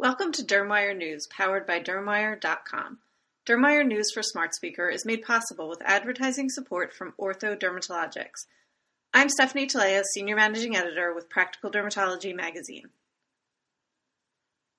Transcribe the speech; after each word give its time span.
Welcome 0.00 0.32
to 0.32 0.42
Dermwire 0.42 0.96
News, 0.96 1.26
powered 1.26 1.66
by 1.66 1.78
Dermwire.com. 1.78 3.00
Dermwire 3.46 3.86
News 3.86 4.10
for 4.14 4.22
Smart 4.22 4.54
Speaker 4.54 4.88
is 4.88 5.04
made 5.04 5.20
possible 5.20 5.68
with 5.68 5.82
advertising 5.84 6.48
support 6.48 6.94
from 6.94 7.12
Ortho 7.20 7.54
Dermatologics. 7.54 8.46
I'm 9.12 9.28
Stephanie 9.28 9.66
Talea, 9.66 10.02
Senior 10.14 10.36
Managing 10.36 10.74
Editor 10.74 11.12
with 11.14 11.28
Practical 11.28 11.70
Dermatology 11.70 12.34
magazine. 12.34 12.88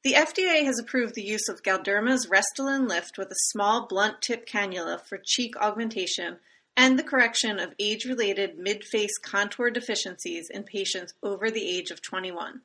The 0.03 0.13
FDA 0.13 0.65
has 0.65 0.79
approved 0.79 1.13
the 1.13 1.21
use 1.21 1.47
of 1.47 1.61
Galderma's 1.61 2.25
Restylane 2.25 2.89
Lift 2.89 3.19
with 3.19 3.29
a 3.29 3.45
small 3.51 3.85
blunt 3.85 4.23
tip 4.23 4.47
cannula 4.47 5.05
for 5.07 5.19
cheek 5.23 5.55
augmentation 5.61 6.37
and 6.75 6.97
the 6.97 7.03
correction 7.03 7.59
of 7.59 7.75
age-related 7.77 8.57
mid-face 8.57 9.19
contour 9.23 9.69
deficiencies 9.69 10.49
in 10.49 10.63
patients 10.63 11.13
over 11.21 11.51
the 11.51 11.69
age 11.69 11.91
of 11.91 12.01
21. 12.01 12.61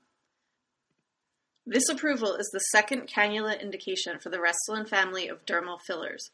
This 1.69 1.89
approval 1.89 2.37
is 2.37 2.49
the 2.53 2.61
second 2.61 3.09
cannula 3.09 3.61
indication 3.61 4.21
for 4.21 4.31
the 4.31 4.39
Restylane 4.39 4.89
family 4.89 5.27
of 5.27 5.45
dermal 5.45 5.81
fillers. 5.85 6.31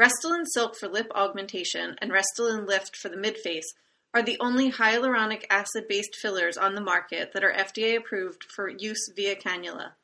Restylane 0.00 0.46
Silk 0.46 0.76
for 0.76 0.86
lip 0.86 1.10
augmentation 1.12 1.96
and 1.98 2.12
Restylane 2.12 2.64
Lift 2.64 2.94
for 2.94 3.08
the 3.08 3.16
midface 3.16 3.74
are 4.14 4.22
the 4.22 4.38
only 4.38 4.70
hyaluronic 4.70 5.42
acid-based 5.50 6.14
fillers 6.14 6.56
on 6.56 6.76
the 6.76 6.80
market 6.80 7.32
that 7.32 7.42
are 7.42 7.52
FDA 7.52 7.96
approved 7.96 8.44
for 8.44 8.68
use 8.68 9.10
via 9.16 9.34
cannula. 9.34 9.94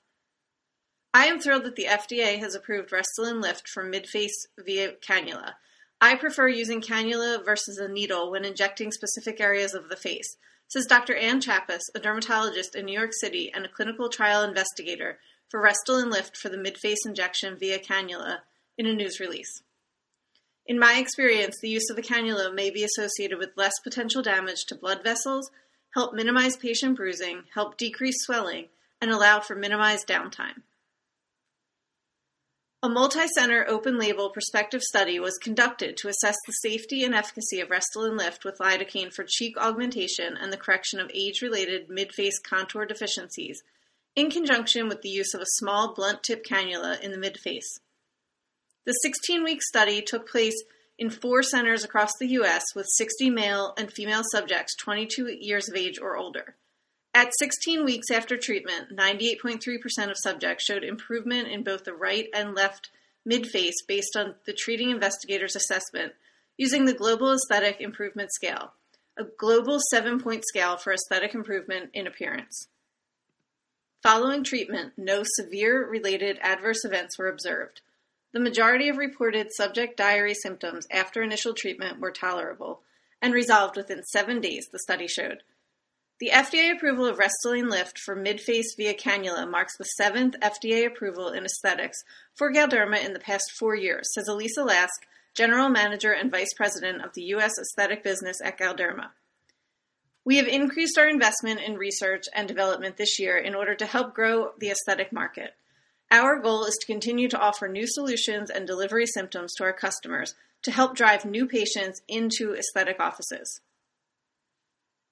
I 1.14 1.26
am 1.26 1.38
thrilled 1.38 1.64
that 1.64 1.76
the 1.76 1.86
FDA 1.86 2.40
has 2.40 2.56
approved 2.56 2.90
Restylane 2.90 3.40
Lift 3.40 3.68
for 3.68 3.84
midface 3.84 4.46
via 4.58 4.94
cannula. 4.94 5.54
I 6.02 6.14
prefer 6.14 6.48
using 6.48 6.80
cannula 6.80 7.44
versus 7.44 7.76
a 7.76 7.86
needle 7.86 8.30
when 8.30 8.44
injecting 8.44 8.90
specific 8.90 9.38
areas 9.38 9.74
of 9.74 9.90
the 9.90 9.96
face, 9.96 10.36
says 10.68 10.86
Dr. 10.86 11.14
Anne 11.14 11.40
Chapas, 11.40 11.82
a 11.94 11.98
dermatologist 11.98 12.74
in 12.74 12.86
New 12.86 12.98
York 12.98 13.12
City 13.12 13.52
and 13.52 13.66
a 13.66 13.68
clinical 13.68 14.08
trial 14.08 14.42
investigator 14.42 15.18
for 15.50 15.60
Restylane 15.60 16.10
Lift 16.10 16.38
for 16.38 16.48
the 16.48 16.56
midface 16.56 17.04
injection 17.04 17.58
via 17.58 17.78
cannula 17.78 18.38
in 18.78 18.86
a 18.86 18.94
news 18.94 19.20
release. 19.20 19.62
In 20.66 20.78
my 20.78 20.94
experience, 20.98 21.58
the 21.60 21.68
use 21.68 21.90
of 21.90 21.96
the 21.96 22.02
cannula 22.02 22.54
may 22.54 22.70
be 22.70 22.84
associated 22.84 23.38
with 23.38 23.56
less 23.56 23.74
potential 23.82 24.22
damage 24.22 24.64
to 24.68 24.74
blood 24.74 25.02
vessels, 25.02 25.50
help 25.94 26.14
minimize 26.14 26.56
patient 26.56 26.96
bruising, 26.96 27.42
help 27.54 27.76
decrease 27.76 28.22
swelling, 28.22 28.68
and 29.02 29.10
allow 29.10 29.40
for 29.40 29.54
minimized 29.56 30.06
downtime. 30.06 30.62
A 32.82 32.88
multi-center 32.88 33.66
open-label 33.68 34.30
prospective 34.30 34.80
study 34.80 35.20
was 35.20 35.36
conducted 35.36 35.98
to 35.98 36.08
assess 36.08 36.36
the 36.46 36.52
safety 36.52 37.04
and 37.04 37.14
efficacy 37.14 37.60
of 37.60 37.68
Restylane 37.68 38.16
Lift 38.16 38.42
with 38.42 38.56
lidocaine 38.56 39.12
for 39.12 39.22
cheek 39.28 39.58
augmentation 39.58 40.34
and 40.34 40.50
the 40.50 40.56
correction 40.56 40.98
of 40.98 41.10
age-related 41.12 41.90
mid-face 41.90 42.38
contour 42.38 42.86
deficiencies, 42.86 43.62
in 44.16 44.30
conjunction 44.30 44.88
with 44.88 45.02
the 45.02 45.10
use 45.10 45.34
of 45.34 45.42
a 45.42 45.56
small 45.58 45.92
blunt 45.92 46.22
tip 46.22 46.42
cannula 46.42 46.98
in 47.02 47.10
the 47.10 47.18
mid-face. 47.18 47.80
The 48.86 48.96
16-week 49.04 49.62
study 49.62 50.00
took 50.00 50.26
place 50.26 50.64
in 50.98 51.10
four 51.10 51.42
centers 51.42 51.84
across 51.84 52.16
the 52.18 52.28
U.S. 52.28 52.64
with 52.74 52.86
60 52.96 53.28
male 53.28 53.74
and 53.76 53.92
female 53.92 54.22
subjects 54.32 54.74
22 54.76 55.36
years 55.38 55.68
of 55.68 55.76
age 55.76 55.98
or 56.00 56.16
older. 56.16 56.56
At 57.12 57.32
16 57.38 57.84
weeks 57.84 58.10
after 58.10 58.36
treatment, 58.36 58.96
98.3% 58.96 60.10
of 60.10 60.16
subjects 60.16 60.64
showed 60.64 60.84
improvement 60.84 61.48
in 61.48 61.64
both 61.64 61.84
the 61.84 61.92
right 61.92 62.28
and 62.32 62.54
left 62.54 62.90
midface 63.28 63.74
based 63.86 64.16
on 64.16 64.36
the 64.46 64.52
treating 64.52 64.90
investigator's 64.90 65.56
assessment 65.56 66.12
using 66.56 66.84
the 66.84 66.94
Global 66.94 67.32
Aesthetic 67.32 67.80
Improvement 67.80 68.32
Scale, 68.32 68.74
a 69.18 69.24
global 69.24 69.80
seven 69.90 70.20
point 70.20 70.44
scale 70.46 70.76
for 70.76 70.92
aesthetic 70.92 71.34
improvement 71.34 71.90
in 71.92 72.06
appearance. 72.06 72.68
Following 74.02 74.44
treatment, 74.44 74.92
no 74.96 75.24
severe 75.24 75.86
related 75.86 76.38
adverse 76.40 76.84
events 76.84 77.18
were 77.18 77.28
observed. 77.28 77.82
The 78.32 78.40
majority 78.40 78.88
of 78.88 78.96
reported 78.96 79.48
subject 79.52 79.96
diary 79.96 80.34
symptoms 80.34 80.86
after 80.90 81.22
initial 81.22 81.54
treatment 81.54 81.98
were 81.98 82.12
tolerable 82.12 82.82
and 83.20 83.34
resolved 83.34 83.76
within 83.76 84.04
seven 84.04 84.40
days, 84.40 84.68
the 84.70 84.78
study 84.78 85.08
showed. 85.08 85.42
The 86.20 86.30
FDA 86.34 86.70
approval 86.70 87.06
of 87.06 87.18
Restylane 87.18 87.70
Lift 87.70 87.98
for 87.98 88.14
mid-face 88.14 88.74
via 88.76 88.92
cannula 88.92 89.50
marks 89.50 89.78
the 89.78 89.84
seventh 89.84 90.34
FDA 90.42 90.86
approval 90.86 91.30
in 91.30 91.46
aesthetics 91.46 91.96
for 92.34 92.52
Galderma 92.52 93.02
in 93.02 93.14
the 93.14 93.18
past 93.18 93.50
four 93.58 93.74
years, 93.74 94.12
says 94.12 94.28
Alisa 94.28 94.66
Lask, 94.66 95.06
General 95.34 95.70
Manager 95.70 96.12
and 96.12 96.30
Vice 96.30 96.52
President 96.54 97.02
of 97.02 97.14
the 97.14 97.22
U.S. 97.22 97.52
Aesthetic 97.58 98.04
Business 98.04 98.36
at 98.44 98.58
Galderma. 98.58 99.12
We 100.22 100.36
have 100.36 100.46
increased 100.46 100.98
our 100.98 101.08
investment 101.08 101.60
in 101.60 101.78
research 101.78 102.24
and 102.34 102.46
development 102.46 102.98
this 102.98 103.18
year 103.18 103.38
in 103.38 103.54
order 103.54 103.74
to 103.74 103.86
help 103.86 104.14
grow 104.14 104.50
the 104.58 104.68
aesthetic 104.68 105.14
market. 105.14 105.54
Our 106.10 106.38
goal 106.38 106.66
is 106.66 106.76
to 106.82 106.86
continue 106.86 107.28
to 107.28 107.40
offer 107.40 107.66
new 107.66 107.86
solutions 107.86 108.50
and 108.50 108.66
delivery 108.66 109.06
symptoms 109.06 109.54
to 109.54 109.64
our 109.64 109.72
customers 109.72 110.34
to 110.64 110.70
help 110.70 110.94
drive 110.94 111.24
new 111.24 111.46
patients 111.46 112.02
into 112.08 112.54
aesthetic 112.54 113.00
offices. 113.00 113.62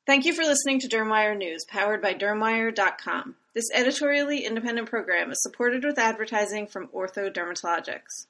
Thank 0.09 0.25
you 0.25 0.33
for 0.33 0.43
listening 0.43 0.81
to 0.81 0.89
Dermwire 0.89 1.37
News, 1.37 1.67
powered 1.67 2.01
by 2.01 2.15
Dermwire.com. 2.15 3.35
This 3.53 3.71
editorially 3.75 4.47
independent 4.47 4.89
program 4.89 5.31
is 5.31 5.43
supported 5.43 5.85
with 5.85 5.99
advertising 5.99 6.67
from 6.67 6.89
Ortho 6.89 7.31
Dermatologics. 7.31 8.25